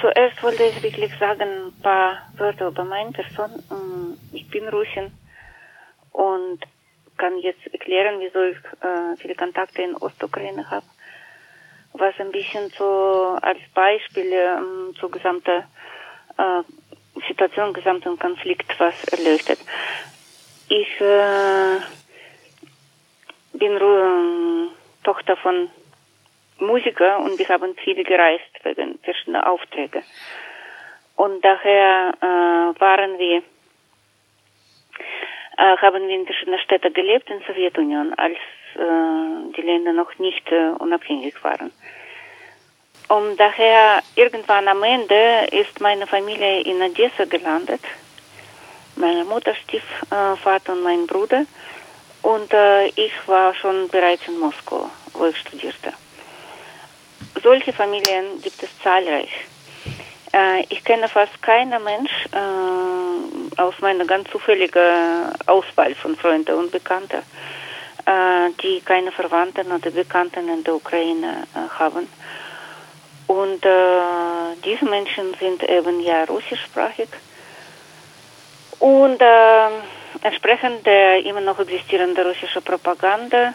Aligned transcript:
zuerst 0.00 0.42
wollte 0.42 0.64
ich 0.64 0.82
wirklich 0.82 1.12
sagen 1.18 1.66
ein 1.66 1.82
paar 1.82 2.18
Wörter 2.36 2.68
über 2.68 2.84
meine 2.84 3.12
Person. 3.12 4.18
Ich 4.32 4.48
bin 4.48 4.68
Russin 4.68 5.12
und 6.12 6.60
kann 7.16 7.38
jetzt 7.38 7.66
erklären, 7.72 8.18
wieso 8.18 8.42
ich 8.42 8.56
äh, 8.82 9.16
viele 9.18 9.34
Kontakte 9.34 9.82
in 9.82 9.96
Ostukraine 9.96 10.68
habe. 10.70 10.86
Was 11.92 12.14
ein 12.18 12.30
bisschen 12.30 12.70
so 12.78 13.38
als 13.42 13.58
Beispiel 13.74 14.32
ähm, 14.32 14.94
zur 14.98 15.10
gesamten 15.10 15.64
äh, 16.38 16.62
Situation, 17.28 17.74
gesamten 17.74 18.18
Konflikt 18.18 18.72
was 18.78 19.04
erleuchtet. 19.04 19.58
Ich 20.68 21.00
äh, 21.00 21.80
bin 23.52 23.76
äh, 23.76 24.68
Tochter 25.04 25.36
von 25.36 25.68
Musiker 26.60 27.18
und 27.18 27.38
wir 27.38 27.48
haben 27.48 27.74
viel 27.76 28.02
gereist 28.04 28.50
wegen 28.62 28.98
verschiedener 29.02 29.50
Aufträge. 29.50 30.02
Und 31.16 31.44
daher 31.44 32.14
äh, 32.20 32.80
waren 32.80 33.18
wir, 33.18 33.42
äh, 35.58 35.76
haben 35.76 36.08
wir 36.08 36.14
in 36.14 36.26
verschiedenen 36.26 36.60
Städten 36.60 36.92
gelebt 36.92 37.28
in 37.28 37.38
der 37.40 37.46
Sowjetunion, 37.46 38.14
als 38.14 38.38
äh, 38.76 39.52
die 39.56 39.62
Länder 39.62 39.92
noch 39.92 40.18
nicht 40.18 40.50
äh, 40.50 40.70
unabhängig 40.78 41.42
waren. 41.44 41.72
Und 43.08 43.38
daher 43.38 44.02
irgendwann 44.14 44.68
am 44.68 44.82
Ende 44.82 45.48
ist 45.50 45.80
meine 45.80 46.06
Familie 46.06 46.60
in 46.60 46.80
Odessa 46.80 47.24
gelandet. 47.24 47.80
Meine 48.94 49.24
Mutter, 49.24 49.54
Stiefvater 49.54 50.72
und 50.72 50.82
mein 50.84 51.06
Bruder. 51.06 51.44
Und 52.22 52.52
äh, 52.52 52.86
ich 52.86 53.12
war 53.26 53.52
schon 53.54 53.88
bereits 53.88 54.28
in 54.28 54.38
Moskau, 54.38 54.88
wo 55.14 55.26
ich 55.26 55.36
studierte. 55.38 55.92
Solche 57.42 57.72
Familien 57.72 58.40
gibt 58.42 58.62
es 58.62 58.68
zahlreich. 58.82 59.30
Äh, 60.32 60.64
ich 60.68 60.84
kenne 60.84 61.08
fast 61.08 61.42
keinen 61.42 61.82
Mensch 61.82 62.10
äh, 62.32 63.60
aus 63.60 63.74
meiner 63.80 64.04
ganz 64.04 64.30
zufälligen 64.30 65.32
Auswahl 65.46 65.94
von 65.94 66.16
Freunden 66.16 66.54
und 66.56 66.70
Bekannten, 66.70 67.22
äh, 68.06 68.50
die 68.62 68.80
keine 68.80 69.10
Verwandten 69.12 69.72
oder 69.72 69.90
Bekannten 69.90 70.48
in 70.48 70.64
der 70.64 70.74
Ukraine 70.74 71.46
äh, 71.54 71.78
haben. 71.78 72.08
Und 73.26 73.64
äh, 73.64 74.56
diese 74.64 74.84
Menschen 74.84 75.34
sind 75.38 75.62
eben 75.62 76.00
ja 76.00 76.24
russischsprachig. 76.24 77.08
Und 78.80 79.20
entsprechend 80.22 80.86
der 80.86 81.22
immer 81.26 81.42
noch 81.42 81.58
existierenden 81.58 82.26
russischen 82.26 82.62
Propaganda, 82.62 83.52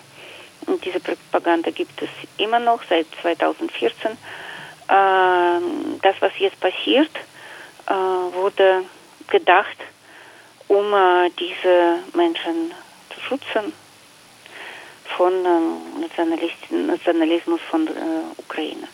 und 0.68 0.84
diese 0.84 1.00
Propaganda 1.00 1.72
gibt 1.72 2.02
es 2.02 2.10
immer 2.38 2.60
noch 2.60 2.82
seit 2.90 3.08
2014, 3.22 4.12
äh, 4.12 4.16
das, 4.88 6.16
was 6.20 6.32
jetzt 6.40 6.60
passiert, 6.60 7.12
äh, 7.88 7.94
wurde 7.94 8.84
gedacht, 9.30 9.78
um 10.68 10.94
äh, 10.94 11.30
diese 11.40 12.00
Menschen 12.14 12.72
zu 13.14 13.20
schützen 13.22 13.74
von 15.18 15.34
äh, 15.34 16.72
Nationalismus 16.88 17.62
von 17.70 17.88
äh, 17.88 17.92
Ukraine. 18.38 18.88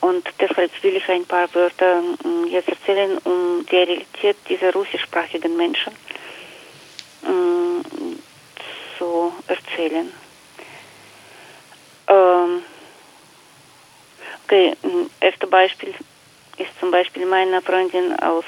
Und 0.00 0.26
deshalb 0.40 0.70
will 0.82 0.96
ich 0.96 1.08
ein 1.08 1.24
paar 1.24 1.52
Wörter 1.54 2.02
äh, 2.24 2.48
jetzt 2.48 2.68
erzählen, 2.68 3.18
um 3.24 3.64
die 3.70 3.76
Realität 3.76 4.36
dieser 4.48 4.72
russischsprachigen 4.72 5.56
Menschen 5.56 5.92
zu 8.98 9.32
erzählen. 9.48 10.12
Ähm, 12.08 12.62
okay, 14.44 14.76
erstes 15.20 15.50
Beispiel 15.50 15.94
ist 16.58 16.80
zum 16.80 16.90
Beispiel 16.90 17.26
meine 17.26 17.60
Freundin 17.62 18.18
aus 18.20 18.44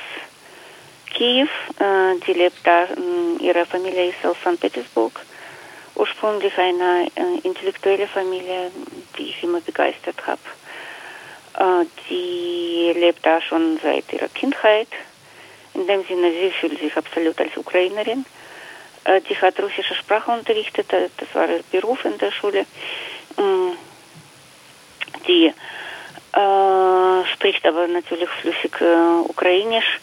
Kiew. 1.14 1.48
Äh, 1.78 2.18
die 2.26 2.32
lebt 2.32 2.64
da, 2.64 2.86
ihre 3.40 3.66
Familie 3.66 4.10
ist 4.10 4.24
aus 4.24 4.36
St. 4.40 4.60
Petersburg. 4.60 5.20
Ursprünglich 5.94 6.56
eine 6.56 7.08
äh, 7.16 7.38
intellektuelle 7.42 8.06
Familie, 8.06 8.70
die 9.16 9.30
ich 9.30 9.42
immer 9.42 9.60
begeistert 9.60 10.26
habe. 10.26 10.40
Äh, 11.58 11.86
die 12.08 12.92
lebt 12.98 13.26
da 13.26 13.40
schon 13.40 13.78
seit 13.82 14.12
ihrer 14.12 14.28
Kindheit. 14.28 14.88
In 15.74 15.86
dem 15.86 16.04
Sinne, 16.04 16.30
sie 16.30 16.50
fühlt 16.52 16.78
sich 16.78 16.96
absolut 16.96 17.38
als 17.40 17.56
Ukrainerin. 17.56 18.24
Äh, 19.04 19.20
die 19.22 19.36
hat 19.36 19.58
russische 19.60 19.94
Sprache 19.94 20.30
unterrichtet, 20.30 20.92
äh, 20.92 21.08
das 21.16 21.34
war 21.34 21.48
ihr 21.48 21.62
Beruf 21.70 22.04
in 22.04 22.18
der 22.18 22.30
Schule. 22.30 22.66
Die 25.26 25.46
äh, 25.46 27.26
spricht 27.32 27.66
aber 27.66 27.86
natürlich 27.86 28.28
flüssig 28.28 28.80
äh, 28.80 29.28
Ukrainisch 29.28 30.00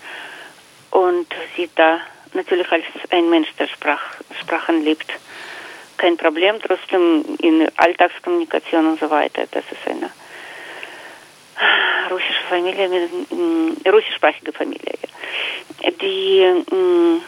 und 0.92 1.28
sieht 1.56 1.72
da 1.76 2.00
natürlich 2.34 2.72
als 2.72 2.86
ein 3.10 3.30
Mensch, 3.30 3.50
der 3.58 3.68
Sprach, 3.68 4.02
Sprachen 4.42 4.84
liebt, 4.84 5.12
kein 5.98 6.18
Problem. 6.18 6.60
Trotzdem 6.62 7.26
in 7.42 7.68
Alltagskommunikation 7.78 8.88
und 8.88 9.00
so 9.00 9.10
weiter, 9.10 9.46
das 9.52 9.64
ist 9.72 9.88
eine 9.90 10.10
russische 12.12 12.44
Familie, 12.50 12.90
mit, 12.90 13.94
russischsprachige 13.94 14.52
Familie. 14.52 14.94
Die, 16.02 16.64
mh, 16.72 17.22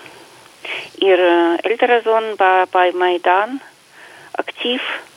ihr 1.00 1.60
älterer 1.64 2.02
Sohn 2.02 2.38
war 2.38 2.68
bei 2.68 2.92
Maidan 2.92 3.62
aktiv, 4.34 4.82
äh, 4.82 5.17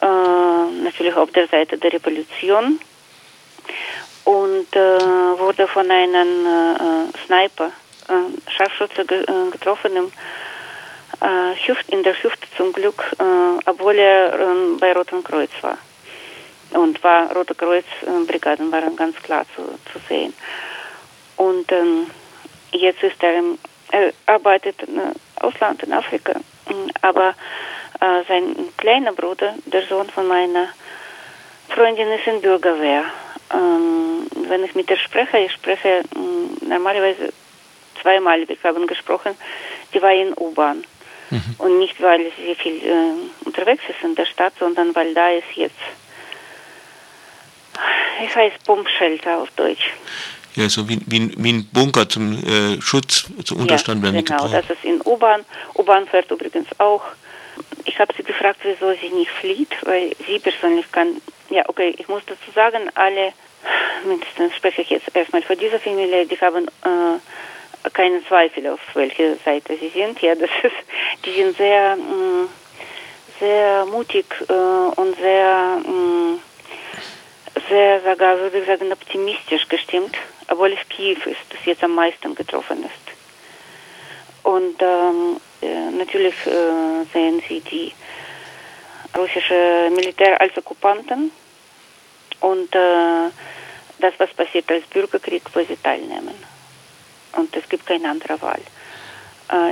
natürlich 0.00 1.14
auf 1.14 1.30
der 1.32 1.46
Seite 1.48 1.78
der 1.78 1.92
Revolution. 1.92 2.80
Und 4.24 4.76
äh, 4.76 4.78
wurde 5.38 5.66
von 5.66 5.90
einem 5.90 6.46
äh, 6.46 7.26
Sniper, 7.26 7.72
äh, 8.08 8.50
Scharfschütze 8.50 9.04
ge 9.04 9.22
äh, 9.22 9.50
getroffen 9.50 9.96
im, 9.96 10.12
äh, 11.20 11.72
in 11.88 12.02
der 12.02 12.14
Hüfte 12.22 12.46
zum 12.56 12.72
Glück, 12.72 13.02
äh, 13.18 13.24
obwohl 13.66 13.96
er 13.96 14.34
äh, 14.34 14.78
bei 14.78 14.92
Rotem 14.92 15.24
Kreuz 15.24 15.50
war. 15.62 15.78
Und 16.72 17.02
war 17.02 17.34
Rote 17.34 17.54
Kreuz 17.54 17.86
Brigaden 18.28 18.70
waren 18.70 18.94
ganz 18.94 19.16
klar 19.16 19.44
zu, 19.56 19.62
zu 19.92 19.98
sehen. 20.08 20.32
Und 21.36 21.72
ähm, 21.72 22.06
jetzt 22.70 23.02
ist 23.02 23.20
er, 23.22 23.38
im, 23.38 23.58
er 23.90 24.12
arbeitet 24.26 24.76
im 24.86 25.00
Ausland 25.40 25.82
in 25.82 25.92
Afrika, 25.92 26.34
aber 27.02 27.34
äh, 28.00 28.24
sein 28.28 28.56
kleiner 28.76 29.12
Bruder, 29.12 29.54
der 29.66 29.86
Sohn 29.86 30.08
von 30.10 30.26
meiner 30.26 30.68
Freundin, 31.68 32.08
ist 32.08 32.26
in 32.26 32.40
Bürgerwehr. 32.40 33.04
Ähm, 33.52 34.26
wenn 34.48 34.64
ich 34.64 34.74
mit 34.74 34.90
ihr 34.90 34.96
spreche, 34.96 35.38
ich 35.38 35.52
spreche 35.52 35.88
äh, 35.88 36.64
normalerweise 36.64 37.32
zweimal, 38.00 38.46
wir 38.48 38.56
haben 38.62 38.86
gesprochen, 38.86 39.32
die 39.92 40.00
war 40.00 40.12
in 40.12 40.32
U-Bahn. 40.36 40.84
Mhm. 41.30 41.54
Und 41.58 41.78
nicht, 41.78 42.00
weil 42.02 42.32
sie 42.36 42.54
viel 42.56 42.76
äh, 42.84 43.46
unterwegs 43.46 43.84
ist 43.88 44.02
in 44.02 44.14
der 44.14 44.26
Stadt, 44.26 44.54
sondern 44.58 44.94
weil 44.94 45.14
da 45.14 45.30
ist 45.30 45.52
jetzt 45.54 45.76
es 48.22 48.36
heißt 48.36 48.64
Bombshelter 48.66 49.38
auf 49.38 49.50
Deutsch. 49.52 49.92
Ja, 50.54 50.68
so 50.68 50.88
wie, 50.88 51.00
wie, 51.06 51.32
wie 51.36 51.52
ein 51.52 51.68
Bunker 51.72 52.08
zum 52.08 52.32
äh, 52.32 52.80
Schutz, 52.80 53.26
zum 53.44 53.60
Unterstand 53.60 54.04
ja, 54.04 54.12
werden 54.12 54.24
genau, 54.24 54.48
das 54.48 54.68
ist 54.68 54.84
in 54.84 55.00
U-Bahn. 55.04 55.44
U-Bahn 55.78 56.06
fährt 56.06 56.30
übrigens 56.30 56.68
auch. 56.78 57.02
Ich 57.84 57.98
habe 57.98 58.14
sie 58.16 58.22
gefragt, 58.22 58.60
wieso 58.62 58.92
sie 58.94 59.10
nicht 59.10 59.30
flieht, 59.30 59.74
weil 59.82 60.14
sie 60.26 60.38
persönlich 60.38 60.90
kann, 60.92 61.20
ja 61.50 61.68
okay, 61.68 61.94
ich 61.98 62.08
muss 62.08 62.22
dazu 62.26 62.50
sagen, 62.54 62.90
alle, 62.94 63.32
mindestens 64.04 64.54
spreche 64.56 64.82
ich 64.82 64.90
jetzt 64.90 65.14
erstmal 65.14 65.42
für 65.42 65.56
diese 65.56 65.78
Familie, 65.78 66.26
die 66.26 66.40
haben 66.40 66.66
äh, 66.66 67.90
keine 67.90 68.24
Zweifel, 68.26 68.66
auf 68.68 68.80
welche 68.94 69.36
Seite 69.44 69.76
sie 69.78 69.88
sind. 69.88 70.20
Ja, 70.20 70.34
das 70.34 70.50
ist, 70.62 70.76
die 71.24 71.32
sind 71.32 71.56
sehr, 71.56 71.96
mh, 71.96 72.02
mm, 72.02 72.48
sehr 73.38 73.86
mutig 73.86 74.26
äh, 74.48 74.52
und 74.52 75.16
sehr 75.18 75.80
mh, 75.84 75.90
mm, 75.90 76.40
sehr, 77.68 78.00
sogar 78.00 78.38
würde 78.38 78.58
ich 78.58 78.66
sagen, 78.66 78.92
optimistisch 78.92 79.68
gestimmt, 79.68 80.16
obwohl 80.48 80.72
es 80.72 80.88
Kiew 80.88 81.18
ist, 81.24 81.40
das 81.50 81.64
jetzt 81.64 81.82
am 81.82 81.94
meisten 81.94 82.34
getroffen 82.34 82.84
ist. 82.84 83.16
Und 84.42 84.80
ähm, 84.80 85.36
äh, 85.36 85.49
natürlich 85.66 86.34
äh, 86.46 87.04
sehen 87.12 87.42
sie 87.48 87.60
die 87.60 87.92
russische 89.16 89.90
Militär 89.94 90.40
als 90.40 90.56
Okkupanten 90.56 91.30
und 92.40 92.74
äh, 92.74 93.30
das, 93.98 94.14
was 94.18 94.30
passiert 94.30 94.70
als 94.70 94.86
Bürgerkrieg, 94.86 95.42
wo 95.52 95.60
sie 95.60 95.76
teilnehmen. 95.76 96.34
Und 97.36 97.54
es 97.54 97.68
gibt 97.68 97.86
keine 97.86 98.08
andere 98.08 98.40
Wahl. 98.40 98.60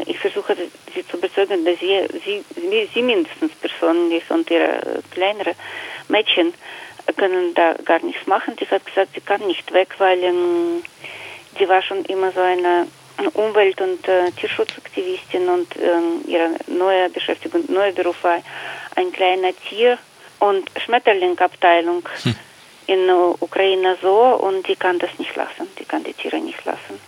Ich 0.07 0.19
versuche 0.19 0.57
sie 0.93 1.07
zu 1.07 1.17
überzeugen, 1.17 1.65
dass 1.65 1.79
sie, 1.79 2.05
sie, 2.25 2.91
sie 2.93 3.03
mindestens 3.03 3.53
persönlich 3.53 4.29
und 4.29 4.51
ihre 4.51 5.03
kleinere 5.13 5.55
Mädchen 6.09 6.53
können 7.17 7.55
da 7.55 7.75
gar 7.85 8.01
nichts 8.01 8.27
machen. 8.27 8.57
Die 8.57 8.67
hat 8.67 8.85
gesagt, 8.85 9.15
sie 9.15 9.21
kann 9.21 9.47
nicht 9.47 9.73
weg, 9.73 9.95
weil 9.99 10.23
ähm, 10.23 10.83
sie 11.59 11.69
war 11.69 11.83
schon 11.83 12.05
immer 12.05 12.33
so 12.33 12.41
eine 12.41 12.87
Umwelt- 13.35 13.81
und 13.81 14.07
äh, 14.07 14.31
Tierschutzaktivistin 14.33 15.49
und 15.49 15.77
ähm, 15.77 16.25
ihre 16.27 16.51
neue 16.67 17.11
Beschäftigung, 17.11 17.65
neuer 17.69 17.93
Beruf 17.93 18.23
war 18.23 18.43
ein 18.95 19.13
kleiner 19.13 19.53
Tier- 19.69 19.99
und 20.39 20.71
Schmetterlingabteilung 20.85 22.09
hm. 22.23 22.37
in 22.87 23.07
der 23.07 23.43
Ukraine 23.43 23.97
so 24.01 24.15
und 24.15 24.69
die 24.69 24.77
kann 24.77 24.99
das 24.99 25.11
nicht 25.19 25.35
lassen. 25.35 25.69
Die 25.79 25.85
kann 25.85 26.05
die 26.05 26.13
Tiere 26.13 26.39
nicht 26.39 26.65
lassen. 26.65 27.01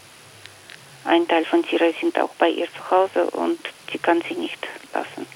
Ein 1.05 1.27
Teil 1.29 1.45
von 1.45 1.65
Tieren 1.65 1.95
sind 2.01 2.19
auch 2.19 2.35
bei 2.39 2.49
ihr 2.49 2.67
zu 2.67 2.91
Hause 2.91 3.25
und 3.31 3.59
die 3.93 3.99
kann 3.99 4.23
sie 4.29 4.35
nicht 4.35 4.59
lassen. 4.93 5.27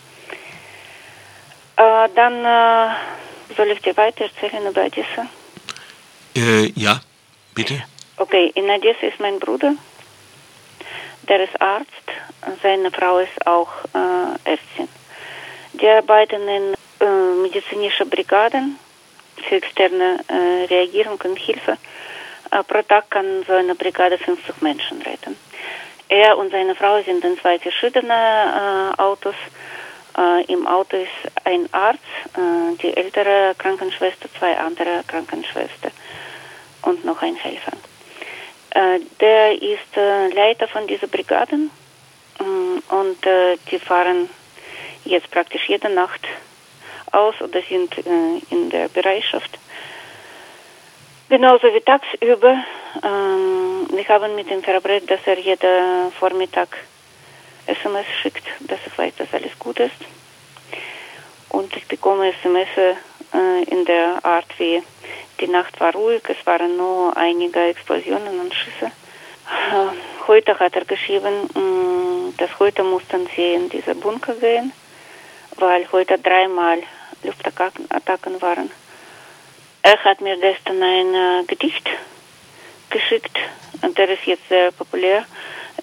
Äh, 1.76 2.08
dann 2.14 2.44
äh, 2.44 2.94
soll 3.56 3.70
ich 3.70 3.80
dir 3.80 3.96
weiter 3.96 4.24
erzählen 4.24 4.66
über 4.66 4.84
Odessa? 4.84 5.26
Äh, 6.36 6.66
ja, 6.74 7.00
bitte. 7.54 7.82
Okay, 8.16 8.52
in 8.54 8.68
Odessa 8.68 9.06
ist 9.06 9.20
mein 9.20 9.38
Bruder. 9.40 9.74
Der 11.28 11.44
ist 11.44 11.60
Arzt. 11.60 11.88
Seine 12.62 12.90
Frau 12.90 13.18
ist 13.18 13.46
auch 13.46 13.70
äh, 13.94 14.50
Ärztin. 14.50 14.88
Die 15.72 15.88
arbeiten 15.88 16.46
in 16.46 16.74
äh, 17.00 17.34
medizinischen 17.40 18.10
Brigaden 18.10 18.78
für 19.48 19.56
externe 19.56 20.18
äh, 20.28 20.64
Reagierung 20.66 21.18
und 21.24 21.38
Hilfe. 21.38 21.78
Äh, 22.50 22.62
pro 22.64 22.82
Tag 22.82 23.10
kann 23.10 23.42
so 23.46 23.54
eine 23.54 23.74
Brigade 23.74 24.18
50 24.18 24.60
Menschen 24.60 25.00
retten. 25.00 25.36
Er 26.08 26.36
und 26.36 26.52
seine 26.52 26.74
Frau 26.74 27.02
sind 27.02 27.24
in 27.24 27.38
zwei 27.38 27.58
verschiedenen 27.58 28.10
äh, 28.10 29.00
Autos. 29.00 29.36
Äh, 30.18 30.44
Im 30.52 30.66
Auto 30.66 30.98
ist 30.98 31.44
ein 31.44 31.72
Arzt, 31.72 32.00
die 32.82 32.96
ältere 32.96 33.54
Krankenschwester, 33.56 34.28
zwei 34.38 34.56
andere 34.58 35.02
Krankenschwestern 35.06 35.90
und 36.82 37.04
noch 37.04 37.22
ein 37.22 37.36
Helfer. 37.36 37.72
Äh, 38.74 39.00
der 39.20 39.62
ist 39.62 39.96
äh, 39.96 40.28
Leiter 40.34 40.66
von 40.66 40.86
dieser 40.86 41.06
Brigaden 41.06 41.70
mm, 42.40 42.78
und 42.92 43.26
äh, 43.26 43.56
die 43.70 43.78
fahren 43.78 44.28
jetzt 45.04 45.30
praktisch 45.30 45.68
jede 45.68 45.88
Nacht 45.88 46.20
aus 47.12 47.40
oder 47.40 47.62
sind 47.62 47.96
in 48.50 48.70
der 48.70 48.88
Bereitschaft. 48.88 49.58
Genauso 51.28 51.72
wie 51.72 51.80
tagsüber. 51.80 52.64
Ähm, 53.02 53.88
wir 53.90 54.08
haben 54.08 54.34
mit 54.34 54.50
ihm 54.50 54.62
verabredet, 54.62 55.10
dass 55.10 55.20
er 55.24 55.38
jeden 55.38 56.12
Vormittag 56.18 56.68
SMS 57.66 58.06
schickt, 58.20 58.44
dass 58.60 58.80
ich 58.86 58.98
weiß, 58.98 59.14
dass 59.16 59.32
alles 59.32 59.56
gut 59.58 59.78
ist. 59.78 59.94
Und 61.48 61.74
ich 61.76 61.86
bekomme 61.86 62.32
SMS 62.40 62.68
äh, 62.76 63.62
in 63.70 63.84
der 63.84 64.18
Art 64.24 64.46
wie 64.58 64.82
die 65.43 65.47
Nacht 65.47 65.79
war 65.79 65.93
ruhig, 65.93 66.21
es 66.27 66.45
waren 66.45 66.77
nur 66.77 67.15
einige 67.15 67.59
Explosionen 67.59 68.39
und 68.39 68.53
Schüsse. 68.53 68.87
Äh, 68.87 70.27
heute 70.27 70.57
hat 70.59 70.75
er 70.75 70.85
geschrieben, 70.85 71.49
mh, 71.53 71.59
mm, 71.61 72.33
dass 72.37 72.59
heute 72.59 72.83
mussten 72.83 73.27
sie 73.35 73.53
in 73.53 73.69
diese 73.69 73.95
Bunker 73.95 74.35
gehen, 74.35 74.71
weil 75.57 75.87
heute 75.91 76.17
dreimal 76.17 76.79
Luftattacken 77.23 78.41
waren. 78.41 78.71
Er 79.81 80.03
hat 80.03 80.21
mir 80.21 80.37
gestern 80.37 80.81
ein 80.81 81.15
äh, 81.15 81.43
Gedicht 81.47 81.89
geschickt, 82.89 83.37
und 83.81 83.97
der 83.97 84.09
ist 84.09 84.25
jetzt 84.25 84.47
sehr 84.49 84.71
populär, 84.71 85.25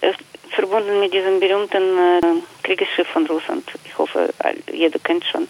ist 0.01 0.21
verbunden 0.51 1.01
mit 1.01 1.13
diesem 1.13 1.41
berühmten 1.41 1.99
äh, 1.99 2.21
Kriegsschiff 2.63 3.09
von 3.09 3.27
Russland. 3.27 3.69
Ich 3.85 3.97
hoffe, 3.99 4.33
jeder 4.73 4.99
kennt 4.99 5.25
schon. 5.25 5.49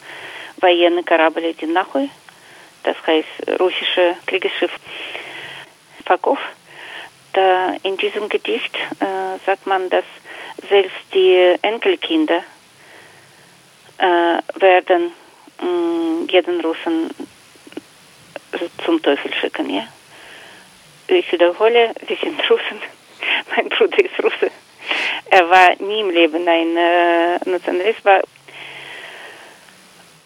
Военный 0.58 1.02
корабль 1.02 1.44
«Одинахуй», 1.44 2.08
das 2.83 2.95
heißt 3.05 3.59
russische 3.59 4.15
Kriegsschiff 4.25 4.71
Fakov. 6.05 6.39
Da 7.33 7.75
in 7.83 7.97
diesem 7.97 8.27
Gedicht 8.27 8.75
äh, 8.99 9.37
sagt 9.45 9.65
man, 9.65 9.89
dass 9.89 10.03
selbst 10.69 10.97
die 11.13 11.55
Enkelkinder 11.61 12.43
äh, 13.97 14.59
werden 14.59 15.13
mh, 15.61 15.67
mm, 15.67 16.27
jeden 16.29 16.61
Russen 16.61 17.09
zum 18.83 19.01
Teufel 19.01 19.33
schicken, 19.33 19.69
ja. 19.69 19.87
Ich 21.07 21.31
wiederhole, 21.31 21.93
wir 22.05 22.17
sind 22.17 22.39
Russen. 22.49 22.81
Mein 23.55 23.69
Bruder 23.69 23.99
ist 23.99 24.23
Russe. 24.23 24.51
Er 25.29 25.49
war 25.49 25.75
nie 25.79 26.01
im 26.01 26.09
Leben 26.09 26.47
ein 26.47 26.75
äh, 26.75 27.49
Nationalist, 27.49 28.03
war 28.03 28.21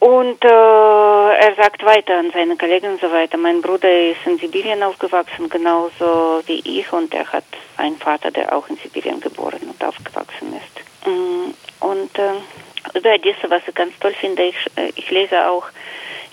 und 0.05 0.45
äh, 0.45 0.47
er 0.47 1.55
sagt 1.55 1.83
weiter 1.83 2.19
an 2.19 2.29
seine 2.31 2.55
Kollegen 2.55 2.91
und 2.91 3.01
so 3.01 3.11
weiter. 3.11 3.37
Mein 3.37 3.59
Bruder 3.59 3.89
ist 3.89 4.23
in 4.27 4.37
Sibirien 4.37 4.83
aufgewachsen, 4.83 5.49
genauso 5.49 6.43
wie 6.45 6.59
ich, 6.79 6.93
und 6.93 7.11
er 7.11 7.25
hat 7.31 7.45
einen 7.77 7.97
Vater, 7.97 8.29
der 8.29 8.55
auch 8.55 8.69
in 8.69 8.77
Sibirien 8.77 9.19
geboren 9.19 9.61
und 9.63 9.83
aufgewachsen 9.83 10.53
ist. 10.57 11.07
Mm, 11.07 11.55
und 11.79 12.19
äh, 12.19 12.97
über 12.99 13.15
Odessa, 13.15 13.49
was 13.49 13.63
ich 13.67 13.73
ganz 13.73 13.97
toll 13.99 14.13
finde, 14.13 14.43
ich, 14.43 14.55
äh, 14.75 14.91
ich 14.95 15.09
lese 15.09 15.49
auch 15.49 15.65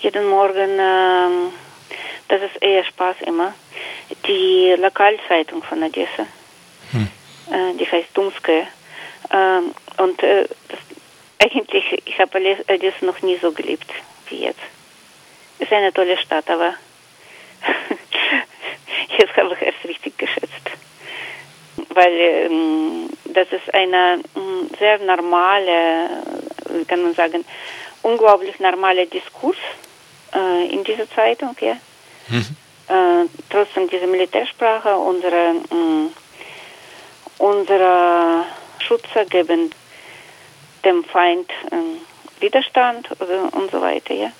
jeden 0.01 0.27
Morgen, 0.29 0.77
äh, 0.77 1.49
das 2.27 2.43
ist 2.43 2.61
eher 2.61 2.83
Spaß 2.83 3.15
immer, 3.25 3.55
die 4.27 4.75
Lokalzeitung 4.77 5.63
von 5.63 5.81
Odessa. 5.81 6.27
Hm. 6.91 7.07
Äh, 7.51 7.77
die 7.79 7.91
heißt 7.91 8.09
Dumske. 8.13 8.67
Ähm, 9.31 9.73
und 9.97 10.21
äh, 10.21 10.47
das 10.69 10.79
eigentlich, 11.43 12.01
ich 12.05 12.19
habe 12.19 12.39
Odessa 12.69 13.05
noch 13.05 13.21
nie 13.21 13.37
so 13.37 13.51
geliebt 13.51 13.89
wie 14.29 14.43
jetzt. 14.43 14.59
Es 15.59 15.67
ist 15.67 15.73
eine 15.73 15.93
tolle 15.93 16.17
Stadt, 16.17 16.49
aber 16.49 16.73
jetzt 19.17 19.35
habe 19.37 19.55
ich 19.59 19.67
es 19.67 19.89
richtig 19.89 20.17
geschätzt. 20.17 20.71
Weil 21.89 22.13
ähm, 22.13 23.09
das 23.25 23.47
ist 23.51 23.73
eine 23.73 24.19
ähm, 24.35 24.69
sehr 24.79 24.99
normale, 24.99 26.09
wie 26.69 26.85
kann 26.85 27.03
man 27.03 27.13
sagen, 27.13 27.45
unglaublich 28.01 28.59
normaler 28.59 29.05
Diskurs 29.05 29.57
äh, 30.33 30.67
in 30.67 30.83
dieser 30.83 31.09
Zeitung. 31.09 31.55
Ja. 31.59 31.77
Mhm. 32.29 32.55
Äh, 32.87 33.27
trotzdem 33.49 33.89
diese 33.89 34.07
Militärsprache, 34.07 34.95
unsere, 34.95 35.55
äh, 35.55 36.09
unsere 37.37 38.45
Schützer 38.79 39.25
geben 39.25 39.71
dem 40.85 41.03
Feind 41.03 41.49
äh, 41.71 42.41
Widerstand 42.41 43.09
und 43.51 43.71
so 43.71 43.81
weiter. 43.81 44.13
Ja? 44.13 44.31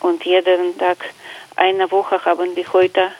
Und 0.00 0.24
jeden 0.24 0.78
Tag 0.78 0.98
eine 1.56 1.90
Woche 1.90 2.24
haben 2.24 2.54
wir 2.54 2.72
heute 2.72 3.12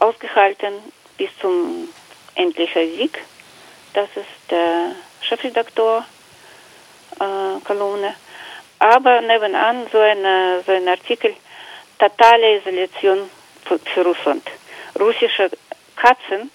ausgehalten 0.00 0.74
bis 1.16 1.30
zum 1.40 1.88
endlichen 2.34 2.96
Sieg. 2.96 3.18
Das 3.94 4.08
ist 4.16 4.50
der 4.50 4.92
Chefredaktor 5.20 6.04
äh, 7.20 7.60
Kolumne. 7.64 8.14
Aber 8.78 9.20
nebenan 9.20 9.86
so, 9.92 9.98
eine, 9.98 10.62
so 10.66 10.72
ein 10.72 10.88
Artikel, 10.88 11.34
totale 11.98 12.58
Isolation 12.58 13.30
für, 13.64 13.78
für 13.78 14.04
Russland. 14.04 14.46
Russische 14.98 15.50
Katzen 15.96 16.50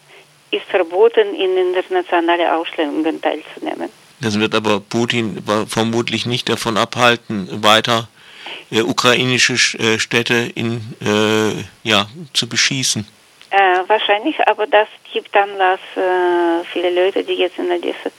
ist 0.52 0.66
verboten, 0.66 1.34
in 1.34 1.58
internationale 1.58 2.54
Ausstellungen 2.56 3.22
teilzunehmen. 3.22 3.90
Das 4.22 4.40
wird 4.40 4.54
aber 4.54 4.80
Putin 4.80 5.44
vermutlich 5.68 6.26
nicht 6.26 6.50
davon 6.50 6.78
abhalten, 6.78 7.64
weiter 7.64 8.08
äh, 8.72 8.82
ukrainische 8.82 9.54
äh, 9.80 10.00
Städte 10.00 10.52
in, 10.56 10.82
äh, 11.02 11.64
ja, 11.88 12.08
zu 12.34 12.48
beschießen. 12.48 13.08
Äh, 13.52 13.58
wahrscheinlich, 13.88 14.36
aber 14.48 14.68
das 14.68 14.88
gibt 15.12 15.36
Anlass, 15.36 15.80
äh, 15.96 16.66
viele 16.72 16.92
Leute, 16.92 17.24
die 17.24 17.34
jetzt 17.34 17.58
in 17.58 17.72
Odessa 17.72 18.12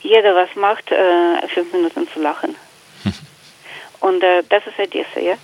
jeder 0.00 0.34
was 0.34 0.54
macht, 0.54 0.90
äh, 0.92 1.48
fünf 1.48 1.72
Minuten 1.72 2.06
zu 2.12 2.20
lachen. 2.20 2.54
Und 4.00 4.20
das 4.20 4.66
ist 4.66 4.78
Odessa, 4.78 5.18
ja. 5.18 5.34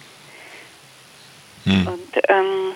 Hm. 1.65 1.87
Und 1.87 2.23
ähm, 2.29 2.75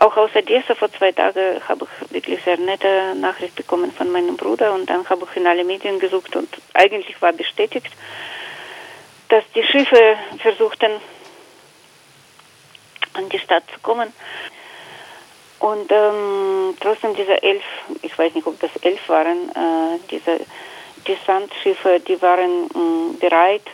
auch 0.00 0.16
aus 0.16 0.30
Odessa 0.34 0.74
vor 0.74 0.92
zwei 0.92 1.12
Tagen 1.12 1.60
habe 1.68 1.86
ich 1.86 2.12
wirklich 2.12 2.42
sehr 2.44 2.56
nette 2.56 3.14
Nachricht 3.16 3.56
bekommen 3.56 3.92
von 3.92 4.10
meinem 4.10 4.36
Bruder 4.36 4.72
und 4.72 4.88
dann 4.88 5.08
habe 5.08 5.26
ich 5.28 5.36
in 5.36 5.46
alle 5.46 5.64
Medien 5.64 5.98
gesucht 5.98 6.36
und 6.36 6.48
eigentlich 6.74 7.20
war 7.20 7.32
bestätigt, 7.32 7.90
dass 9.28 9.44
die 9.54 9.62
Schiffe 9.64 10.16
versuchten, 10.38 10.92
an 13.14 13.28
die 13.28 13.38
Stadt 13.38 13.64
zu 13.72 13.80
kommen. 13.80 14.12
Und 15.58 15.90
ähm, 15.90 16.76
trotzdem 16.80 17.14
diese 17.16 17.42
elf, 17.42 17.64
ich 18.02 18.16
weiß 18.16 18.34
nicht, 18.34 18.46
ob 18.46 18.60
das 18.60 18.70
elf 18.82 19.08
waren, 19.08 19.48
äh, 19.50 19.98
diese 20.10 20.40
Desantschiffe, 21.06 22.00
die 22.00 22.20
waren 22.22 22.68
mh, 22.68 23.18
bereit, 23.18 23.66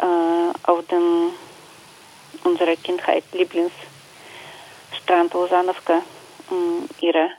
äh, 0.00 0.70
auf 0.70 0.86
dem 0.88 1.30
unserer 2.44 2.76
Kindheit 2.76 3.24
Lieblings 3.32 3.72
Lausanowka 5.22 6.02
ihre, 7.00 7.30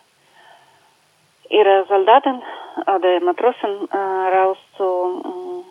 ihre 1.50 1.86
Soldaten 1.88 2.42
oder 2.88 3.20
Matrosen 3.22 3.90
raus 3.92 4.58
zu, 4.78 5.66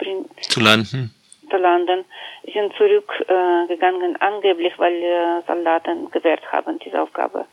äh, 0.00 0.40
zu 0.40 0.60
landen. 0.60 1.14
Zu 1.50 1.56
landen, 1.58 2.04
sind 2.52 2.74
zurückgegangen, 2.76 4.14
äh, 4.14 4.18
angeblich, 4.20 4.72
weil 4.78 4.94
äh, 4.94 5.42
Soldaten 5.46 6.10
gewährt 6.10 6.50
haben, 6.50 6.78
diese 6.78 7.00
Aufgabe 7.00 7.46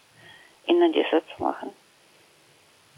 in 0.65 0.81
Odessa 0.81 1.22
zu 1.36 1.43
machen. 1.43 1.72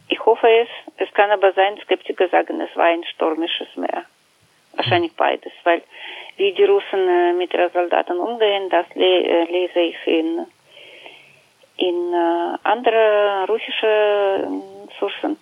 Ich 0.10 0.24
hoffe 0.26 0.48
es. 0.48 0.68
Es 0.98 1.14
kann 1.14 1.32
aber 1.32 1.54
sein, 1.54 1.80
Skeptiker 1.84 2.30
sagen, 2.30 2.62
es 2.62 2.76
war 2.76 2.86
ein 2.86 3.04
stürmisches 3.06 3.76
Meer. 3.76 4.06
Wahrscheinlich 4.76 5.16
beides, 5.16 5.52
weil 5.64 5.82
wie 6.38 6.52
die 6.54 6.64
Russen 6.64 7.38
mit 7.38 7.54
ihren 7.54 7.72
Soldaten 7.72 8.18
umgehen, 8.18 8.70
das 8.70 8.86
lese 8.96 9.80
ich 9.80 10.08
in, 10.08 10.46
in 11.78 12.14
andere 12.64 13.46
russische 13.48 14.48
Sourcen. 15.00 15.38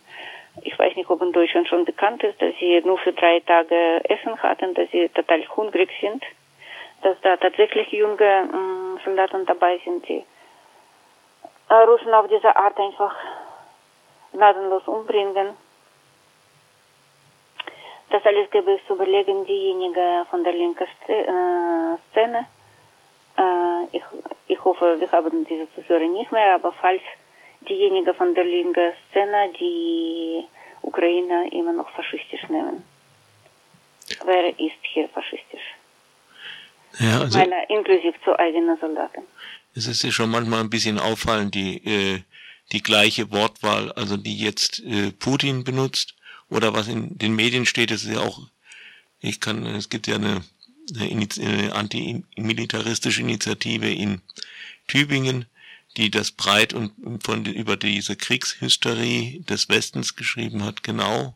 Ich 0.63 0.77
weiß 0.77 0.95
nicht, 0.95 1.09
ob 1.09 1.21
in 1.21 1.31
Deutschland 1.31 1.67
schon 1.67 1.85
bekannt 1.85 2.23
ist, 2.23 2.41
dass 2.41 2.53
sie 2.59 2.81
nur 2.81 2.97
für 2.97 3.13
drei 3.13 3.39
Tage 3.39 4.01
Essen 4.03 4.41
hatten, 4.43 4.73
dass 4.73 4.89
sie 4.91 5.07
total 5.09 5.43
hungrig 5.55 5.89
sind, 6.01 6.23
dass 7.03 7.15
da 7.21 7.37
tatsächlich 7.37 7.89
junge 7.91 8.49
Soldaten 9.03 9.45
dabei 9.45 9.79
sind, 9.83 10.07
die 10.07 10.23
Russen 11.69 12.13
auf 12.13 12.27
diese 12.27 12.53
Art 12.55 12.77
einfach 12.77 13.15
gnadenlos 14.33 14.87
umbringen. 14.87 15.55
Das 18.11 18.25
alles 18.25 18.49
gäbe 18.51 18.73
es 18.73 18.85
zu 18.87 18.93
überlegen, 18.93 19.45
diejenigen 19.45 20.25
von 20.29 20.43
der 20.43 20.53
linken 20.53 20.87
Szene. 22.11 22.45
Ich, 23.91 24.03
ich 24.47 24.63
hoffe, 24.63 24.99
wir 24.99 25.11
haben 25.11 25.45
diese 25.45 25.67
Zuhörer 25.73 26.07
nicht 26.07 26.31
mehr, 26.31 26.55
aber 26.55 26.73
falls 26.73 27.01
diejenigen 27.67 28.13
von 28.13 28.35
der 28.35 28.43
linken 28.43 28.91
Szene 29.09 29.51
die 29.57 30.43
Ukraine 30.81 31.49
immer 31.51 31.73
noch 31.73 31.89
faschistisch 31.91 32.47
nehmen. 32.49 32.83
Wer 34.25 34.49
ist 34.59 34.81
hier 34.81 35.07
faschistisch? 35.09 35.75
Ja, 36.99 37.21
also, 37.21 37.37
Meine, 37.37 37.65
inklusive 37.69 38.15
zu 38.25 38.37
eigenen 38.37 38.77
Soldaten. 38.77 39.23
Es 39.73 39.87
ist 39.87 40.03
ja 40.03 40.11
schon 40.11 40.29
manchmal 40.29 40.59
ein 40.59 40.69
bisschen 40.69 40.99
auffallend, 40.99 41.55
die, 41.55 41.77
äh, 41.85 42.19
die 42.73 42.83
gleiche 42.83 43.31
Wortwahl, 43.31 43.91
also 43.93 44.17
die 44.17 44.37
jetzt 44.37 44.79
äh, 44.79 45.11
Putin 45.17 45.63
benutzt 45.63 46.15
oder 46.51 46.73
was 46.73 46.87
in 46.87 47.17
den 47.17 47.35
Medien 47.35 47.65
steht, 47.65 47.91
das 47.91 48.03
ist 48.03 48.13
ja 48.13 48.21
auch, 48.21 48.39
ich 49.19 49.39
kann, 49.39 49.65
es 49.65 49.89
gibt 49.89 50.07
ja 50.07 50.15
eine, 50.15 50.41
eine, 50.99 51.27
eine 51.39 51.73
antimilitaristische 51.73 53.21
Initiative 53.21 53.89
in 53.89 54.21
Tübingen, 54.87 55.45
die 55.97 56.11
das 56.11 56.31
breit 56.31 56.73
und 56.73 56.91
von 57.23 57.45
über 57.45 57.77
diese 57.77 58.15
Kriegshysterie 58.15 59.41
des 59.49 59.69
Westens 59.69 60.15
geschrieben 60.15 60.63
hat, 60.63 60.83
genau 60.83 61.35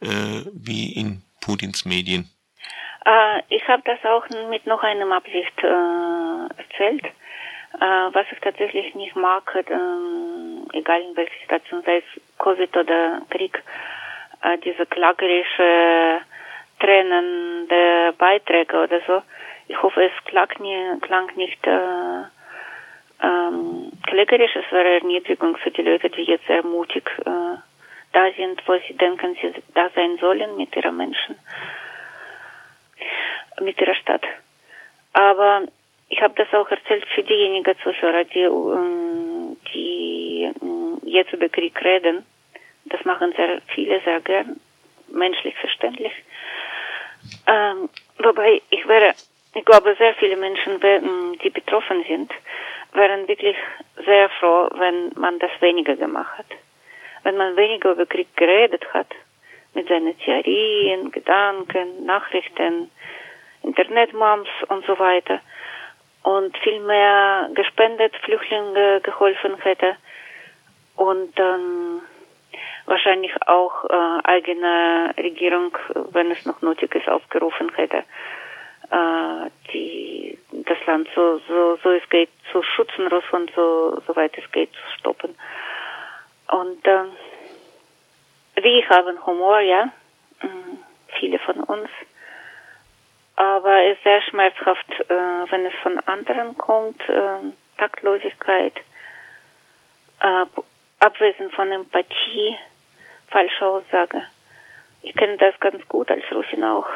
äh, 0.00 0.44
wie 0.52 0.92
in 0.92 1.22
Putins 1.40 1.84
Medien. 1.84 2.30
Äh, 3.04 3.42
ich 3.48 3.66
habe 3.68 3.82
das 3.84 3.98
auch 4.04 4.28
mit 4.50 4.66
noch 4.66 4.82
einem 4.82 5.12
Absicht 5.12 5.58
äh, 5.58 6.60
erzählt. 6.60 7.04
Äh, 7.80 8.14
was 8.14 8.26
ich 8.30 8.38
tatsächlich 8.40 8.94
nicht 8.94 9.16
mag, 9.16 9.50
äh, 9.54 10.78
egal 10.78 11.00
in 11.00 11.16
welcher 11.16 11.40
Situation, 11.40 11.82
sei 11.84 11.98
es 11.98 12.22
Covid 12.38 12.76
oder 12.76 13.22
Krieg, 13.30 13.62
äh, 14.42 14.58
diese 14.58 14.86
klagerische 14.86 16.20
tränende 16.80 18.12
Beiträge 18.18 18.82
oder 18.82 19.00
so. 19.06 19.22
Ich 19.68 19.80
hoffe, 19.80 20.04
es 20.04 20.24
klang, 20.24 20.48
nie, 20.58 21.00
klang 21.00 21.30
nicht 21.36 21.64
äh, 21.66 22.24
ähm, 23.22 23.92
klägerisch, 24.06 24.56
es 24.56 24.70
wäre 24.72 24.94
Erniedrigung 24.94 25.56
für 25.56 25.70
die 25.70 25.82
Leute, 25.82 26.10
die 26.10 26.22
jetzt 26.22 26.46
sehr 26.46 26.64
mutig 26.64 27.08
äh, 27.24 27.56
da 28.12 28.30
sind, 28.36 28.60
wo 28.66 28.76
sie 28.86 28.94
denken, 28.94 29.36
sie 29.40 29.54
da 29.74 29.88
sein 29.94 30.18
sollen 30.20 30.56
mit 30.56 30.74
ihrer 30.76 30.92
Menschen, 30.92 31.36
mit 33.60 33.80
ihrer 33.80 33.94
Stadt. 33.94 34.24
Aber 35.12 35.62
ich 36.08 36.20
habe 36.20 36.34
das 36.36 36.52
auch 36.52 36.70
erzählt 36.70 37.06
für 37.14 37.22
diejenigen 37.22 37.74
Zuhörer, 37.82 38.24
die, 38.24 38.40
ähm, 38.40 39.56
die 39.72 40.52
ähm, 40.60 40.98
jetzt 41.04 41.32
über 41.32 41.48
Krieg 41.48 41.80
reden. 41.82 42.26
Das 42.92 43.04
machen 43.06 43.32
sehr 43.32 43.62
viele 43.68 44.00
sehr 44.00 44.20
gern, 44.20 44.60
menschlich 45.08 45.56
verständlich. 45.56 46.12
Ähm, 47.46 47.88
wobei 48.18 48.60
ich 48.68 48.86
wäre, 48.86 49.14
ich 49.54 49.64
glaube, 49.64 49.96
sehr 49.96 50.14
viele 50.14 50.36
Menschen, 50.36 50.78
die 51.42 51.50
betroffen 51.50 52.04
sind, 52.06 52.30
wären 52.92 53.26
wirklich 53.26 53.56
sehr 54.04 54.28
froh, 54.38 54.68
wenn 54.74 55.10
man 55.16 55.38
das 55.38 55.50
weniger 55.60 55.96
gemacht 55.96 56.36
hat. 56.36 56.46
Wenn 57.22 57.38
man 57.38 57.56
weniger 57.56 57.92
über 57.92 58.04
Krieg 58.04 58.28
geredet 58.36 58.84
hat, 58.92 59.08
mit 59.72 59.88
seinen 59.88 60.18
Theorien, 60.18 61.10
Gedanken, 61.10 62.04
Nachrichten, 62.04 62.90
Internetmoms 63.62 64.48
und 64.68 64.84
so 64.84 64.98
weiter 64.98 65.40
und 66.24 66.56
viel 66.58 66.80
mehr 66.80 67.48
gespendet, 67.54 68.14
Flüchtlinge 68.16 69.00
geholfen 69.00 69.56
hätte 69.62 69.96
und 70.96 71.38
dann 71.38 72.02
wahrscheinlich 72.86 73.32
auch 73.46 73.84
äh, 73.84 74.20
eigene 74.24 75.14
Regierung, 75.16 75.76
wenn 76.12 76.30
es 76.30 76.44
noch 76.46 76.60
nötig 76.62 76.94
ist, 76.94 77.08
aufgerufen 77.08 77.72
hätte, 77.74 78.04
äh, 78.90 79.50
die, 79.72 80.38
das 80.52 80.78
Land 80.86 81.08
so, 81.14 81.40
so, 81.48 81.78
so 81.82 81.90
es 81.90 82.08
geht 82.10 82.30
zu 82.50 82.62
schützen, 82.62 83.06
Russland 83.08 83.50
so, 83.54 84.00
soweit 84.06 84.36
es 84.36 84.50
geht 84.52 84.72
zu 84.72 84.98
stoppen. 84.98 85.34
Und 86.48 86.86
äh, 86.86 87.04
wir 88.56 88.88
haben 88.88 89.24
Humor, 89.26 89.60
ja, 89.60 89.88
viele 91.18 91.38
von 91.38 91.60
uns 91.64 91.88
aber 93.36 93.82
es 93.84 93.96
ist 93.96 94.04
sehr 94.04 94.22
schmerzhaft, 94.22 94.88
äh, 95.08 95.50
wenn 95.50 95.66
es 95.66 95.74
von 95.82 95.98
anderen 96.00 96.56
kommt, 96.58 97.00
äh, 97.08 97.52
Taktlosigkeit, 97.78 98.74
äh, 100.20 100.44
Abwesen 101.00 101.50
von 101.50 101.72
Empathie, 101.72 102.56
falsche 103.32 103.66
Aussage. 103.66 104.22
Ich 105.02 105.14
kenne 105.14 105.36
das 105.38 105.58
ganz 105.58 105.86
gut 105.88 106.10
als 106.10 106.22
Russin 106.30 106.62
auch. 106.62 106.86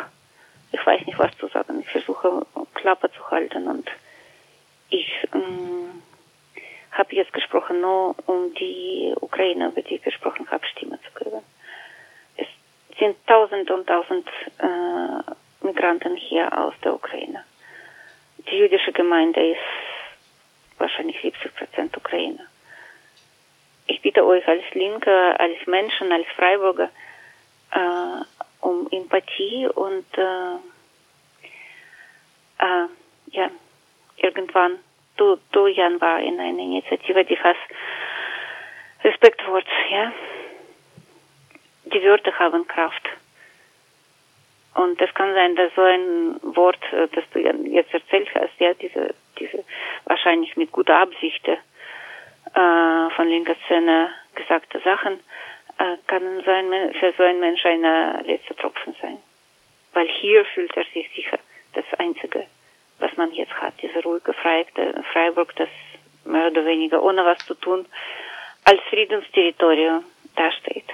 Ich 0.70 0.84
weiß 0.84 1.04
nicht, 1.06 1.18
was 1.18 1.36
zu 1.38 1.48
sagen. 1.48 1.80
Ich 1.80 1.88
versuche, 1.88 2.46
Klappe 2.74 3.10
zu 3.10 3.30
halten 3.30 3.66
und 3.66 3.88
ich 4.90 5.10
ähm, 5.34 6.02
habe 6.92 7.14
jetzt 7.14 7.32
gesprochen, 7.32 7.80
nur 7.80 8.14
um 8.26 8.54
die 8.54 9.14
Ukraine, 9.20 9.68
über 9.68 9.82
die 9.82 9.96
ich 9.96 10.02
gesprochen 10.02 10.48
habe, 10.50 10.64
Stimme 10.66 10.98
zu 11.02 11.24
geben. 11.24 11.42
Es 12.36 12.46
sind 12.98 13.16
tausend 13.26 13.70
und 13.70 13.86
tausend 13.86 14.28
äh, 14.58 15.64
Migranten 15.64 16.16
hier 16.16 16.56
aus 16.56 16.74
der 16.84 16.94
Ukraine. 16.94 17.44
Die 18.38 18.58
jüdische 18.58 18.92
Gemeinde 18.92 19.52
ist 19.52 19.58
wahrscheinlich 20.78 21.20
70 21.20 21.54
Prozent 21.56 21.96
Ukraine. 21.96 22.46
Bitte 24.16 24.28
euch 24.28 24.48
als 24.48 24.64
Linke, 24.72 25.38
als 25.38 25.66
Menschen, 25.66 26.10
als 26.10 26.26
Freiburger 26.36 26.88
äh, 27.70 28.24
um 28.62 28.88
Empathie 28.90 29.68
und 29.68 30.06
äh, 30.16 30.54
äh, 32.64 32.86
ja, 33.32 33.50
irgendwann, 34.16 34.78
du, 35.18 35.36
du 35.52 35.66
Jan 35.66 36.00
war 36.00 36.18
in 36.20 36.40
einer 36.40 36.62
Initiative, 36.62 37.26
die 37.26 37.36
heißt 37.36 37.60
Respektwort, 39.04 39.66
ja. 39.90 40.10
Die 41.84 42.02
Wörter 42.02 42.38
haben 42.38 42.66
Kraft. 42.66 43.06
Und 44.76 44.98
es 44.98 45.12
kann 45.12 45.34
sein, 45.34 45.56
dass 45.56 45.74
so 45.74 45.82
ein 45.82 46.40
Wort, 46.56 46.80
äh, 46.92 47.06
das 47.08 47.24
du 47.34 47.40
jetzt 47.40 47.92
erzählt 47.92 48.30
hast, 48.34 48.58
ja, 48.60 48.72
diese, 48.72 49.14
diese 49.38 49.62
wahrscheinlich 50.06 50.56
mit 50.56 50.72
guter 50.72 51.00
Absicht 51.00 51.46
äh, 52.56 53.10
von 53.14 53.28
linker 53.28 53.56
Szene 53.66 54.10
gesagte 54.34 54.80
Sachen, 54.80 55.20
äh, 55.78 55.96
kann 56.06 56.42
so 56.44 56.50
ein, 56.50 56.94
für 56.94 57.12
so 57.16 57.22
ein 57.22 57.38
Mensch 57.40 57.64
ein 57.64 57.82
letzter 58.26 58.56
Tropfen 58.56 58.94
sein. 59.00 59.18
Weil 59.92 60.08
hier 60.08 60.44
fühlt 60.46 60.76
er 60.76 60.84
sich 60.92 61.08
sicher 61.14 61.38
das 61.74 61.84
Einzige, 61.98 62.46
was 62.98 63.16
man 63.16 63.32
jetzt 63.32 63.54
hat, 63.60 63.74
diese 63.82 64.02
ruhige 64.02 64.32
Freiburg, 64.32 65.54
das 65.56 65.68
mehr 66.24 66.48
oder 66.48 66.64
weniger 66.64 67.02
ohne 67.02 67.24
was 67.24 67.38
zu 67.46 67.54
tun 67.54 67.86
als 68.64 68.80
Friedensterritorium 68.90 70.04
dasteht. 70.34 70.88